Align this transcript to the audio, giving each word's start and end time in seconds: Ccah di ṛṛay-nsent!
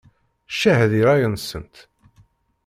Ccah 0.53 0.79
di 0.91 1.01
ṛṛay-nsent! 1.07 1.75